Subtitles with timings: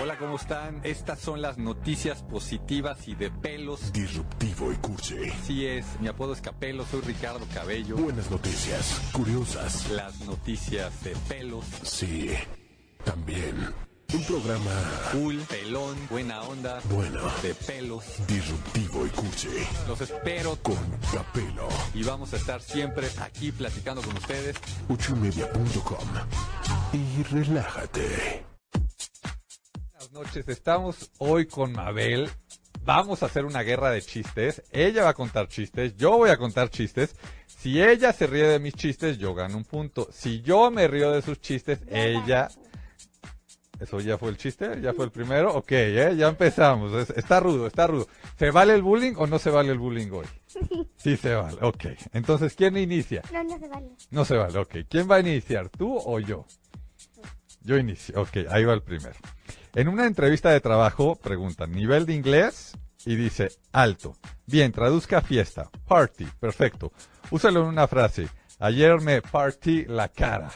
[0.00, 0.80] Hola, ¿cómo están?
[0.84, 3.92] Estas son las noticias positivas y de pelos.
[3.92, 5.30] Disruptivo y cursi.
[5.44, 7.96] Sí es, mi apodo es Capelo, soy Ricardo Cabello.
[7.96, 9.90] Buenas noticias, curiosas.
[9.90, 11.64] Las noticias de pelos.
[11.82, 12.30] Sí,
[13.04, 13.74] también.
[14.14, 14.70] Un programa
[15.10, 19.48] cool, pelón, buena onda, bueno, de pelos, disruptivo y cursi.
[19.88, 20.78] Los espero con
[21.12, 21.68] Capelo.
[21.94, 24.56] Y vamos a estar siempre aquí platicando con ustedes.
[24.88, 26.08] Uchimedia.com.
[26.92, 28.37] Y relájate
[30.12, 30.48] noches.
[30.48, 32.30] Estamos hoy con Mabel.
[32.84, 34.62] Vamos a hacer una guerra de chistes.
[34.70, 37.16] Ella va a contar chistes, yo voy a contar chistes.
[37.46, 40.08] Si ella se ríe de mis chistes, yo gano un punto.
[40.10, 42.48] Si yo me río de sus chistes, ella...
[43.80, 44.80] ¿Eso ya fue el chiste?
[44.80, 45.54] ¿Ya fue el primero?
[45.54, 46.14] Ok, ¿eh?
[46.16, 46.92] ya empezamos.
[47.10, 48.08] Está rudo, está rudo.
[48.36, 50.26] ¿Se vale el bullying o no se vale el bullying hoy?
[50.96, 51.84] Sí se vale, ok.
[52.12, 53.22] Entonces, ¿quién inicia?
[53.32, 53.88] No, no se vale.
[54.10, 54.76] No se vale, ok.
[54.88, 55.68] ¿Quién va a iniciar?
[55.68, 56.44] ¿Tú o yo?
[57.62, 59.14] Yo inicio, ok, ahí va el primero.
[59.74, 64.16] En una entrevista de trabajo preguntan nivel de inglés y dice alto.
[64.46, 65.70] Bien, traduzca fiesta.
[65.86, 66.92] Party, perfecto.
[67.30, 68.28] Úsalo en una frase.
[68.58, 70.50] Ayer me partí la cara.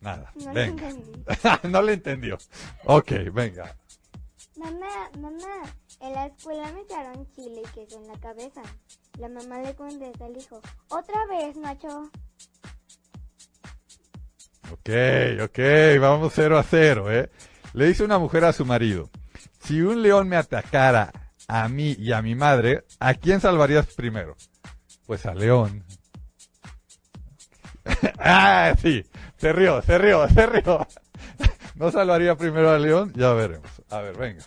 [0.00, 0.90] Nada, no venga.
[0.90, 2.38] Le no le entendió.
[2.84, 3.76] Ok, venga.
[4.56, 5.62] Mamá, mamá,
[6.00, 8.62] en la escuela me echaron chile y queso en la cabeza.
[9.18, 12.10] La mamá le contesta al hijo, otra vez, Nacho.
[14.72, 14.90] Ok,
[15.44, 15.58] ok,
[16.00, 17.30] vamos cero a cero, ¿eh?
[17.72, 19.10] Le dice una mujer a su marido,
[19.60, 21.12] si un león me atacara
[21.46, 24.36] a mí y a mi madre, ¿a quién salvarías primero?
[25.06, 25.84] Pues al león.
[28.18, 29.04] ah, sí,
[29.36, 30.86] se rió, se rió, se rió.
[31.74, 33.12] ¿No salvaría primero al león?
[33.14, 33.70] Ya veremos.
[33.88, 34.44] A ver, venga.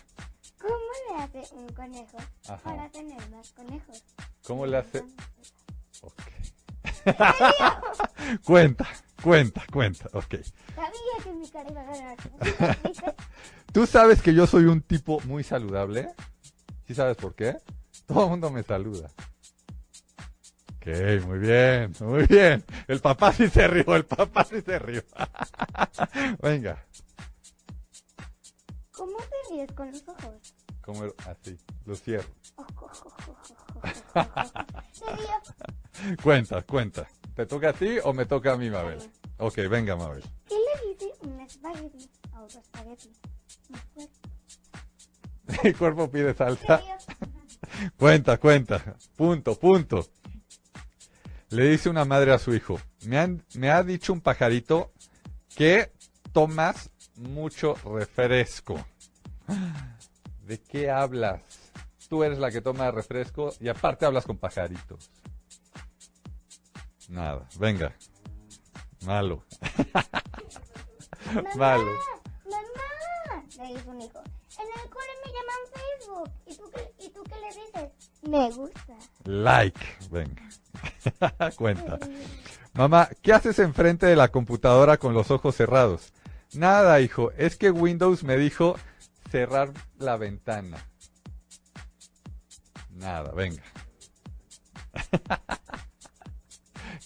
[0.60, 0.76] ¿Cómo
[1.08, 2.18] le hace un conejo
[2.62, 4.04] para tener más conejos?
[4.44, 5.02] ¿Cómo le hace?
[6.02, 6.22] Ok.
[8.44, 8.86] cuenta.
[9.22, 10.34] Cuenta, cuenta, ok.
[10.74, 12.16] Sabía que mi cara iba a ganar.
[13.72, 16.10] ¿Tú sabes que yo soy un tipo muy saludable?
[16.86, 17.56] ¿Sí sabes por qué?
[18.06, 19.08] Todo el mundo me saluda.
[20.76, 20.86] Ok,
[21.24, 22.64] muy bien, muy bien.
[22.88, 25.02] El papá sí se rió, el papá sí se rió.
[26.42, 26.84] Venga.
[28.90, 30.54] ¿Cómo te ríes con los ojos?
[30.80, 32.28] Como así, los cierro.
[36.22, 37.06] cuenta, cuenta.
[37.34, 38.98] ¿Te toca a ti o me toca a mí, Mabel?
[39.38, 40.22] Ok, venga, Mabel.
[40.46, 43.10] ¿Qué le dice un espagueti a otro espagueti?
[45.64, 46.82] El cuerpo pide salsa.
[47.98, 48.96] cuenta, cuenta.
[49.16, 50.06] Punto, punto.
[51.48, 54.92] Le dice una madre a su hijo, me, han, me ha dicho un pajarito
[55.54, 55.92] que
[56.32, 58.82] tomas mucho refresco.
[60.46, 61.42] ¿De qué hablas?
[62.08, 65.10] Tú eres la que toma refresco y aparte hablas con pajaritos.
[67.12, 67.92] Nada, venga.
[69.04, 69.44] Malo.
[71.34, 71.92] Mamá, Malo.
[72.46, 74.22] Mamá, le dice un hijo.
[74.58, 76.30] En el cole me llaman Facebook.
[76.46, 77.90] ¿Y tú, qué, ¿Y tú qué le dices?
[78.22, 78.96] Me gusta.
[79.24, 79.78] Like.
[80.10, 80.42] Venga.
[81.56, 81.98] Cuenta.
[82.72, 86.14] Mamá, ¿qué haces enfrente de la computadora con los ojos cerrados?
[86.54, 87.30] Nada, hijo.
[87.32, 88.76] Es que Windows me dijo
[89.30, 90.78] cerrar la ventana.
[92.88, 93.62] Nada, venga.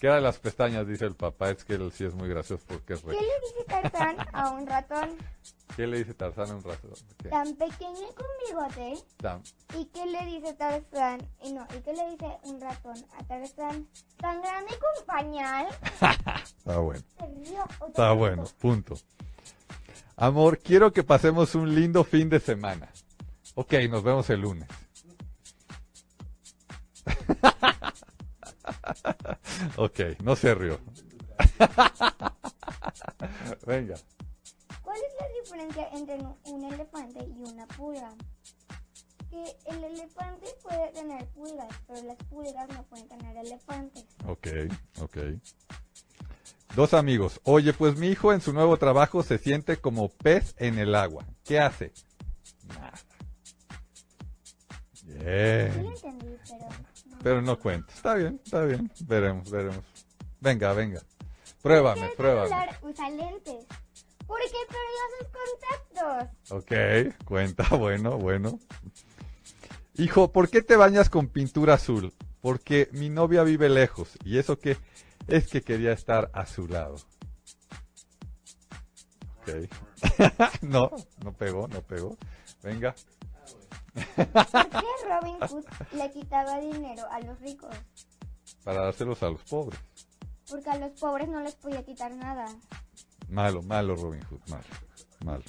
[0.00, 0.86] ¿Qué era las pestañas?
[0.86, 1.50] Dice el papá.
[1.50, 4.66] Es que él sí es muy gracioso porque es ¿Qué le dice Tarzán a un
[4.66, 5.10] ratón?
[5.74, 6.92] ¿Qué le dice Tarzán a un ratón?
[7.22, 7.28] ¿Qué?
[7.30, 9.02] Tan pequeño y con bigote.
[9.16, 9.42] Tan-
[9.78, 11.20] ¿Y qué le dice Tarzán?
[11.42, 13.88] Y no, ¿y qué le dice un ratón a Tarzán?
[14.18, 15.66] Tan grande y con pañal.
[16.58, 17.02] Está bueno.
[17.88, 18.44] Está bueno.
[18.58, 18.94] Punto.
[20.16, 22.88] Amor, quiero que pasemos un lindo fin de semana.
[23.54, 24.68] Ok, nos vemos el lunes.
[29.76, 30.78] ok, no se rió.
[33.66, 33.94] Venga.
[34.82, 38.12] ¿Cuál es la diferencia entre un- elefante y una pulga?
[39.30, 44.04] Que el elefante puede tener pulgas, pero las pulgas no pueden tener elefantes.
[44.26, 44.46] Ok,
[45.00, 45.16] ok.
[46.74, 47.40] Dos amigos.
[47.44, 51.24] Oye, pues mi hijo en su nuevo trabajo se siente como pez en el agua.
[51.44, 51.92] ¿Qué hace?
[52.68, 52.92] Nada.
[54.92, 55.82] Sí Bien.
[55.82, 56.68] lo entendí, pero...
[57.26, 57.92] Pero no cuenta.
[57.92, 58.88] Está bien, está bien.
[59.00, 59.82] Veremos, veremos.
[60.40, 61.02] Venga, venga.
[61.60, 62.48] Pruébame, ¿Qué pruébame.
[62.48, 63.66] celular usa lentes?
[64.28, 65.28] Porque perdió sus
[65.98, 66.52] contactos.
[66.52, 68.60] Ok, cuenta, bueno, bueno.
[69.94, 72.14] Hijo, ¿por qué te bañas con pintura azul?
[72.40, 74.10] Porque mi novia vive lejos.
[74.24, 74.76] ¿Y eso qué?
[75.26, 76.94] Es que quería estar a su lado.
[79.40, 79.68] Ok.
[80.62, 80.92] no,
[81.24, 82.16] no pegó, no pegó.
[82.62, 82.94] Venga.
[84.14, 84.26] ¿Por
[84.70, 87.74] qué Robin Hood le quitaba dinero a los ricos?
[88.64, 89.78] Para dárselos a los pobres.
[90.50, 92.46] Porque a los pobres no les podía quitar nada.
[93.28, 94.64] Malo, malo Robin Hood, malo,
[95.24, 95.42] malo.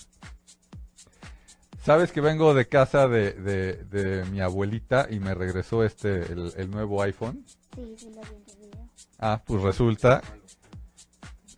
[1.84, 6.52] Sabes que vengo de casa de, de, de mi abuelita y me regresó este, el,
[6.58, 7.46] el nuevo iPhone.
[7.76, 8.90] Sí, sí, lo vi en tu video.
[9.20, 10.22] Ah, pues resulta.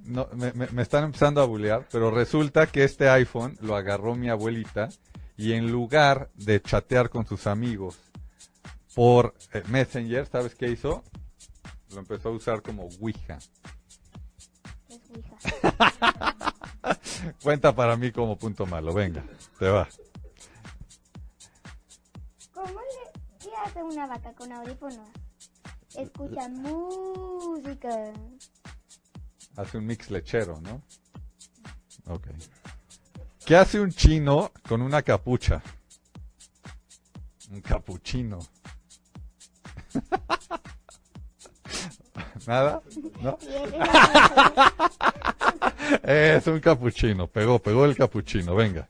[0.01, 4.15] No, me, me- me están empezando a bulear, pero resulta que este iPhone lo agarró
[4.15, 4.89] mi abuelita
[5.39, 7.97] y en lugar de chatear con sus amigos
[8.93, 11.01] por eh, Messenger, ¿sabes qué hizo?
[11.93, 13.37] Lo empezó a usar como Ouija.
[14.89, 16.55] Es Ouija.
[17.41, 19.23] Cuenta para mí como punto malo, venga,
[19.57, 19.87] te va.
[22.53, 25.07] ¿Cómo le qué hace una vaca con audífonos?
[25.95, 28.11] Escucha música.
[29.55, 30.83] Hace un mix lechero, ¿no?
[32.13, 32.27] Ok.
[33.49, 35.63] ¿Qué hace un chino con una capucha?
[37.49, 38.37] Un capuchino.
[42.45, 42.83] ¿Nada?
[43.23, 43.39] ¿No?
[46.03, 47.25] Es un capuchino.
[47.25, 48.53] Pegó, pegó el capuchino.
[48.53, 48.87] Venga.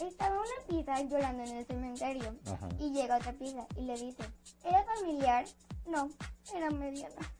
[0.00, 2.34] Estaba una pizza llorando en el cementerio.
[2.46, 2.70] Ajá.
[2.78, 4.24] Y llega otra pizza y le dice,
[4.64, 5.44] ¿era familiar?
[5.86, 6.08] No,
[6.56, 7.30] era mediana.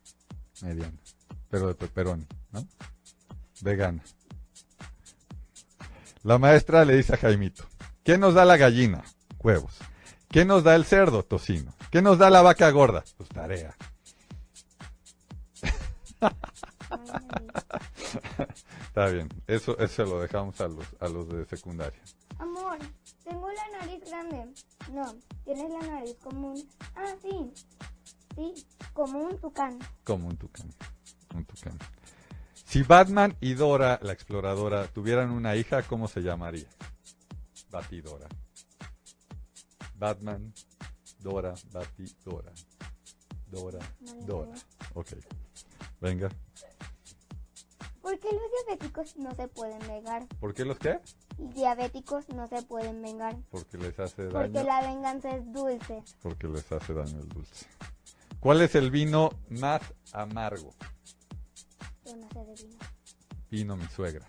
[0.60, 0.98] Mediana.
[1.48, 2.68] Pero de pepperoni, ¿no?
[3.62, 4.02] Vegana.
[6.24, 7.64] La maestra le dice a Jaimito,
[8.02, 9.04] ¿qué nos da la gallina?
[9.40, 9.76] Huevos.
[10.30, 11.22] ¿Qué nos da el cerdo?
[11.22, 11.74] Tocino.
[11.90, 13.04] ¿Qué nos da la vaca gorda?
[13.18, 13.76] Pues tarea.
[18.86, 19.28] Está bien.
[19.46, 22.00] Eso, eso lo dejamos a los, a los de secundaria.
[22.38, 22.78] Amor,
[23.22, 24.48] tengo la nariz grande.
[24.94, 26.66] No, tienes la nariz común.
[26.96, 27.52] Ah, sí.
[28.34, 29.78] Sí, como un tucán.
[30.04, 30.72] Como un tucán.
[31.34, 31.78] Un tucán.
[32.74, 36.66] Si Batman y Dora, la exploradora, tuvieran una hija, ¿cómo se llamaría?
[37.70, 38.26] Batidora.
[39.94, 40.52] Batman,
[41.20, 42.50] Dora, Batidora.
[43.46, 43.78] Dora,
[44.26, 44.54] Dora.
[44.94, 45.06] Ok.
[46.00, 46.28] Venga.
[48.02, 50.26] ¿Por qué los diabéticos no se pueden vengar?
[50.40, 50.98] ¿Por qué los qué?
[51.38, 53.36] Diabéticos no se pueden vengar.
[53.52, 54.66] Porque les hace Porque daño.
[54.66, 56.02] la venganza es dulce.
[56.20, 57.66] Porque les hace daño el dulce.
[58.40, 59.80] ¿Cuál es el vino más
[60.12, 60.74] amargo?
[62.04, 62.78] Yo no sé de vino.
[63.50, 64.26] Vino mi suegra.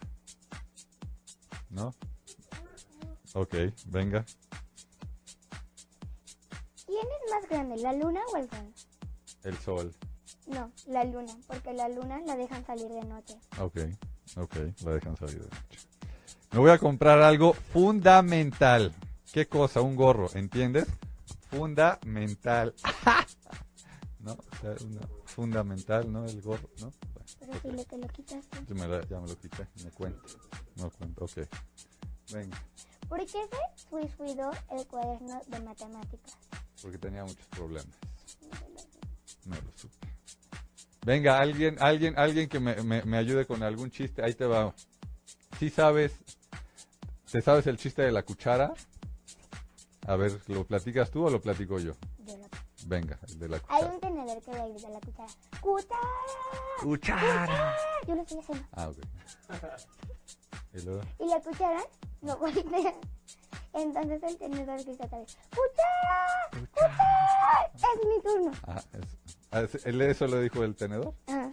[1.69, 1.93] ¿No?
[3.33, 3.55] Ok,
[3.87, 4.25] venga.
[6.85, 8.73] ¿Quién es más grande, la luna o el sol?
[9.43, 9.95] El sol.
[10.47, 13.35] No, la luna, porque la luna la dejan salir de noche.
[13.59, 13.77] Ok,
[14.37, 14.55] ok,
[14.85, 15.79] la dejan salir de noche.
[16.51, 18.93] Me voy a comprar algo fundamental.
[19.33, 19.81] ¿Qué cosa?
[19.81, 20.85] Un gorro, ¿entiendes?
[21.49, 22.73] Fundamental.
[24.19, 24.33] ¿No?
[24.33, 26.25] O sea, una- fundamental, ¿no?
[26.25, 26.91] El gorro, ¿no?
[27.39, 28.57] Pero si le te lo quitaste.
[28.67, 30.21] Yo me la- ya me lo quité, me cuento.
[30.75, 31.47] No cuento, ok.
[32.31, 32.57] Venga,
[33.07, 36.37] ¿Por qué se suicidó el cuaderno de matemáticas?
[36.81, 37.95] porque tenía muchos problemas.
[39.45, 39.95] No lo supe.
[41.05, 44.23] Venga, alguien, alguien, alguien que me, me- me ayude con algún chiste.
[44.23, 44.73] Ahí te va.
[45.59, 46.13] ¿Sí sabes?
[47.31, 48.73] ¿Te sabes el chiste de la cuchara?
[50.07, 51.93] A ver, ¿lo platicas tú o lo platico yo?
[52.25, 52.47] Yo lo-
[52.87, 53.87] Venga, el de la Hay cuchara.
[53.93, 55.33] un tenedor que le grita a la cuchara.
[55.61, 55.99] ¡Cuchara!
[56.81, 57.75] ¡Cuchara!
[58.07, 58.65] Yo lo estoy haciendo.
[58.73, 58.97] Ah, ok.
[60.73, 61.81] Y luego, Y la cuchara
[62.21, 62.93] no golpea.
[63.73, 65.37] Entonces el tenedor grita otra vez.
[65.49, 66.67] ¡Cuchara!
[66.71, 67.71] ¡Cuchara!
[67.75, 68.51] Es mi turno.
[68.67, 69.17] ah, es-
[69.51, 71.13] ah, es- ¿él eso lo dijo el tenedor?
[71.27, 71.49] Ah.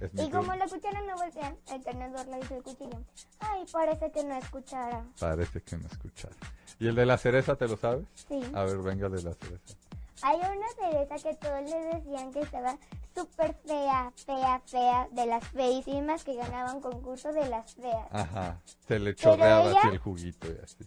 [0.00, 3.02] Es mi Y como la cuchara no voltea, el tenedor le dice el cuchillo.
[3.40, 5.04] Ay, parece que no es cuchara.
[5.18, 6.34] Parece que no escuchara.
[6.78, 8.06] ¿Y el de la cereza te lo sabes?
[8.28, 8.42] Sí.
[8.54, 9.74] A ver, venga el de la cereza.
[10.22, 12.76] Hay una cereza que todos le decían que estaba
[13.14, 18.06] súper fea, fea, fea, de las feísimas que ganaban concurso de las feas.
[18.10, 20.84] Ajá, se le chorreaba ella- así el juguito y así.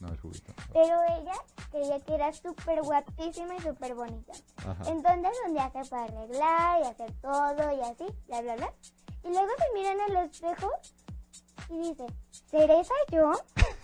[0.00, 0.52] No, el juguito.
[0.56, 0.64] no.
[0.72, 1.34] Pero ella
[1.70, 4.32] creía que era súper guapísima y súper bonita.
[4.56, 4.82] Ajá.
[4.90, 8.72] Entonces un día se fue a arreglar y hacer todo y así, bla, bla, bla.
[9.22, 10.70] Y luego se mira en el espejo
[11.68, 12.06] y dice,
[12.50, 13.32] ¿cereza yo?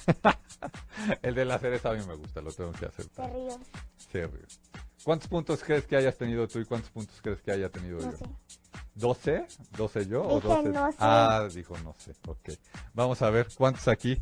[1.22, 3.30] el de la cereza a mí me gusta, lo tengo que Se aceptar.
[3.32, 3.56] río.
[3.98, 4.46] Sí, río.
[5.06, 8.10] ¿Cuántos puntos crees que hayas tenido tú y cuántos puntos crees que haya tenido No
[8.10, 8.16] yo?
[8.16, 8.24] sé.
[8.98, 9.46] ¿12?
[9.76, 10.68] ¿12 yo o Dije 12?
[10.70, 10.96] no sé.
[10.98, 12.50] Ah, dijo no sé, ok.
[12.92, 14.20] Vamos a ver cuántos aquí.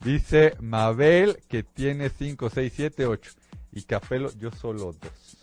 [0.00, 3.30] Dice Mabel que tiene 5, 6, 7, 8.
[3.74, 5.36] Y Capelo, yo solo dos.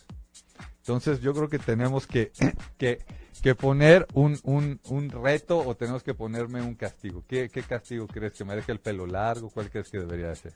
[0.79, 2.33] Entonces yo creo que tenemos que,
[2.77, 2.99] que,
[3.41, 7.23] que poner un, un, un reto o tenemos que ponerme un castigo.
[7.29, 8.33] ¿Qué, ¿Qué castigo crees?
[8.33, 9.49] ¿Que me deje el pelo largo?
[9.51, 10.51] ¿Cuál crees que debería ser?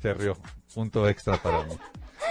[0.00, 0.36] Se rió.
[0.74, 1.76] Punto extra para mí.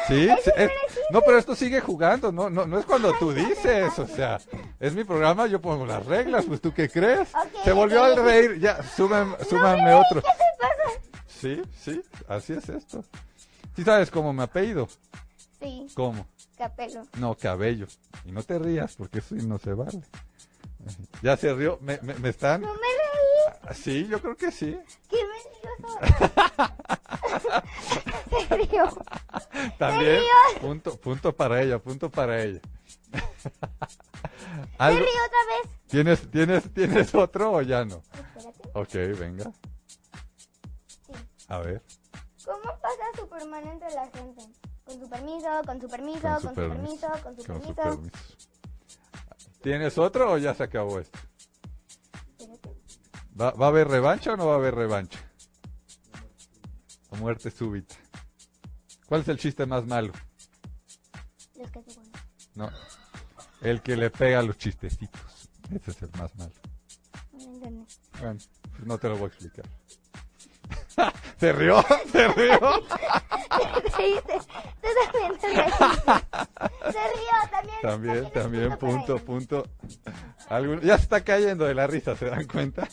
[0.07, 0.29] ¿Sí?
[0.43, 0.69] sí, eh,
[1.09, 4.39] no, pero esto sigue jugando, no, no, no es cuando tú dices, o sea,
[4.79, 7.29] es mi programa, yo pongo las reglas, pues tú qué crees.
[7.63, 8.19] Se volvió ok.
[8.19, 10.21] a reír, ya, súbame, súbame otro.
[10.21, 10.99] ¿Qué te pasa?
[11.27, 13.03] Sí, sí, así es esto.
[13.75, 14.87] ¿Sí sabes cómo me apellido?
[15.59, 16.27] Sí, ¿Cómo?
[16.57, 17.05] capelo.
[17.17, 17.87] No, cabello.
[18.25, 20.01] Y no te rías, porque eso no se vale.
[21.21, 22.61] Ya se rió, me, me, me están...
[22.61, 23.75] No me reí.
[23.75, 24.77] Sí, yo creo que sí.
[25.09, 26.69] Qué mentiroso.
[28.47, 28.89] Se rió.
[29.77, 30.61] También, río.
[30.61, 32.59] punto, punto para ella, punto para ella.
[33.37, 33.49] Se
[34.77, 35.79] ¿Algo- rió otra vez.
[35.87, 38.01] ¿Tienes, tienes, ¿Tienes otro o ya no?
[38.35, 38.69] Espérate.
[38.73, 39.51] Ok, venga.
[41.05, 41.13] Sí.
[41.47, 41.81] A ver.
[42.43, 44.43] ¿Cómo pasa Superman entre la gente?
[44.83, 47.73] Con su permiso, con su permiso, Con con, su su permiso, con su Con su
[47.75, 48.11] permiso.
[49.63, 51.17] ¿Tienes otro o ya se acabó esto?
[52.37, 52.69] Espérate.
[53.39, 55.19] ¿Va, ¿Va a haber revancha o no va a haber revancha?
[57.15, 57.95] O muerte súbita.
[59.05, 60.11] ¿Cuál es el chiste más malo?
[61.55, 62.11] Los que se ponen.
[62.55, 62.69] No.
[63.61, 65.21] El que le pega los chistecitos.
[65.73, 66.51] Ese es el más malo.
[67.33, 67.85] No.
[68.19, 68.37] Bueno,
[68.71, 69.65] pues no te lo voy a explicar.
[71.39, 72.59] se rió, se rió.
[73.85, 74.33] Te reíste.
[74.81, 75.47] Tú también te.
[76.91, 78.31] Se rió también.
[78.33, 79.67] También, punto, punto.
[80.49, 82.87] Algún- Ya se está cayendo de la risa, ¿se dan cuenta?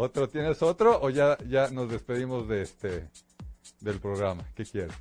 [0.00, 0.30] ¿Otro?
[0.30, 3.10] ¿Tienes otro o ya, ya nos despedimos de este
[3.80, 4.42] del programa?
[4.54, 4.94] ¿Qué quieres?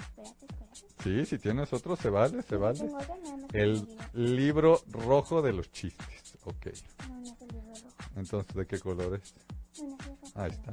[0.00, 1.02] Espérate, espérate.
[1.04, 2.80] Sí, si tienes otro, se vale, se vale.
[2.82, 3.16] otro,
[3.52, 6.34] El libro rojo de los chistes.
[6.42, 6.66] Ok.
[7.08, 8.10] No, no es el libro rojo.
[8.16, 9.34] Entonces, ¿de qué color es?
[9.80, 9.96] No.
[10.34, 10.72] Ahí está.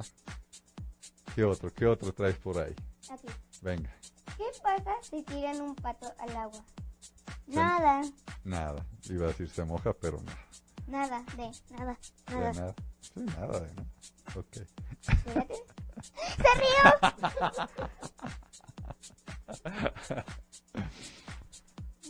[1.36, 1.72] ¿Qué otro?
[1.72, 2.74] ¿Qué otro traes por ahí?
[3.10, 3.28] Aquí.
[3.62, 3.94] Venga.
[4.36, 6.64] ¿Qué pasa si tiran un pato al agua?
[7.46, 8.02] Nada,
[8.42, 8.84] Nada.
[9.08, 10.47] Iba a decir se moja, pero nada.
[10.88, 12.52] Nada, de nada, De nada.
[12.52, 12.74] nada.
[13.00, 13.86] Sí, nada de nada.
[14.34, 14.56] Ok.
[16.36, 16.84] ¡Se rió!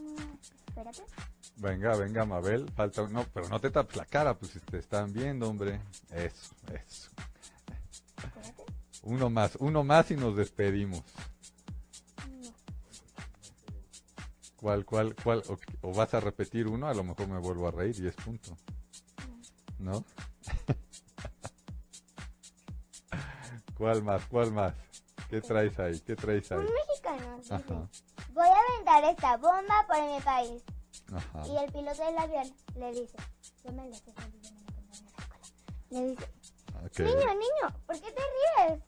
[0.01, 0.35] Mm,
[0.69, 1.03] Espérate.
[1.57, 2.71] Venga, venga, Mabel.
[2.75, 5.81] Falta un- No, pero no te tapes la cara, pues si te están viendo, hombre.
[6.11, 7.11] Eso, eso.
[8.17, 8.65] Espérate.
[9.03, 11.03] Uno más, uno más y nos despedimos.
[14.59, 15.43] ¿Cuál, cuál, cuál?
[15.49, 15.57] O,
[15.89, 18.57] o vas a repetir uno, a lo mejor me vuelvo a reír y es punto.
[19.79, 20.05] ¿No?
[23.77, 24.27] ¿Cuál más?
[24.27, 24.75] ¿Cuál más?
[25.31, 26.01] ¿Qué traes ahí?
[26.01, 26.59] ¿Qué traes ahí?
[26.59, 27.89] Un mexicano dice, Ajá.
[28.33, 30.61] voy a aventar esta bomba por mi país.
[31.13, 31.47] Ajá.
[31.47, 33.17] Y el piloto del avión le dice,
[33.63, 34.43] yo me sé, la escuela.
[35.91, 36.29] Le dice,
[36.85, 36.99] Ok.
[36.99, 38.23] niño, niño, ¿por qué te
[38.67, 38.83] ríes?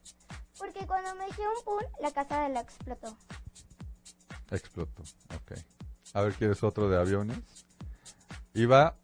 [0.58, 3.16] Porque cuando me eché un pun, la casa de la explotó.
[4.50, 5.02] Explotó.
[5.34, 5.52] Ok.
[6.14, 7.38] A ver, ¿quieres otro de aviones?
[8.54, 8.96] Iba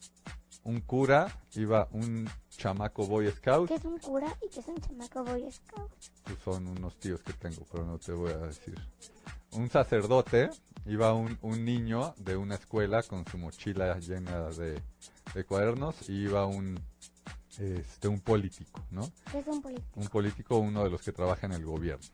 [0.65, 3.69] un cura, iba un chamaco Boy Scout.
[3.69, 5.93] ¿Qué es un cura y qué es un chamaco Boy Scout?
[6.25, 8.75] Pues son unos tíos que tengo, pero no te voy a decir.
[9.53, 10.51] Un sacerdote,
[10.87, 14.83] iba un, un niño de una escuela con su mochila llena de,
[15.35, 16.81] de cuadernos y iba un,
[17.59, 19.09] este, un político, ¿no?
[19.31, 20.01] ¿Qué es un político?
[20.01, 22.07] Un político, uno de los que trabaja en el gobierno.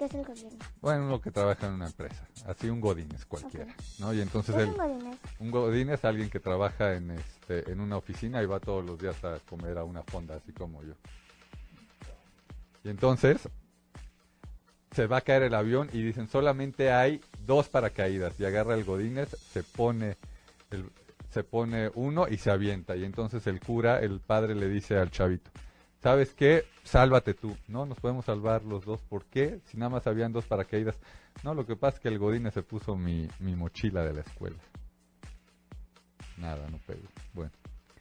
[0.00, 0.58] ¿Qué es el gobierno?
[0.80, 4.14] Bueno, uno que trabaja en una empresa, así un godínez cualquiera, ¿no?
[4.14, 5.18] Y entonces ¿Qué es él, un godinés?
[5.40, 8.98] un godín es alguien que trabaja en este en una oficina y va todos los
[8.98, 10.94] días a comer a una fonda, así como yo.
[12.82, 13.46] Y entonces
[14.92, 18.84] se va a caer el avión y dicen solamente hay dos paracaídas y agarra el
[18.84, 20.16] godínez, se pone
[20.70, 20.90] el,
[21.28, 25.10] se pone uno y se avienta y entonces el cura, el padre le dice al
[25.10, 25.50] chavito,
[26.02, 26.64] ¿sabes qué?
[26.84, 27.56] Sálvate tú.
[27.68, 29.00] No, nos podemos salvar los dos.
[29.02, 29.60] ¿Por qué?
[29.66, 30.96] Si nada más habían dos paracaídas.
[31.42, 34.20] No, lo que pasa es que el godínez se puso mi, mi mochila de la
[34.20, 34.58] escuela.
[36.36, 37.06] Nada, no pego.
[37.32, 37.52] Bueno.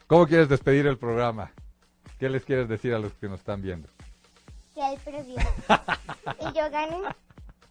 [0.07, 1.51] ¿Cómo quieres despedir el programa?
[2.17, 3.87] ¿Qué les quieres decir a los que nos están viendo?
[4.73, 5.35] Que él perdió.
[6.39, 6.97] y yo gané.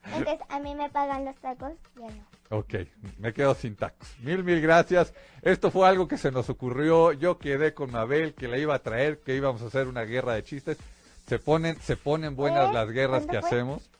[0.04, 2.37] Entonces a mí me pagan los tacos y a él no.
[2.50, 2.74] Ok,
[3.18, 4.08] me quedo sin tacos.
[4.20, 5.12] Mil, mil gracias.
[5.42, 7.12] Esto fue algo que se nos ocurrió.
[7.12, 10.32] Yo quedé con Mabel que la iba a traer, que íbamos a hacer una guerra
[10.34, 10.78] de chistes.
[11.26, 12.72] Se ponen, se ponen buenas ¿Eh?
[12.72, 13.90] las guerras que hacemos.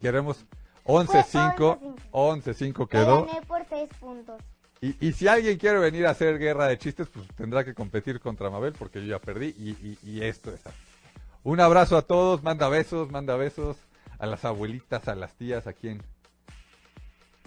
[0.00, 0.44] Queremos
[0.84, 1.78] 11-5.
[1.78, 1.94] 11-5.
[2.10, 3.24] 11-5 Te quedó.
[3.26, 3.64] gané por
[4.00, 4.40] puntos.
[4.80, 8.20] Y, y si alguien quiere venir a hacer guerra de chistes, pues tendrá que competir
[8.20, 10.76] contra Mabel porque yo ya perdí y, y- y esto es así.
[11.44, 13.76] Un abrazo a todos, manda besos, manda besos
[14.18, 16.02] a las abuelitas, a las tías, a quién.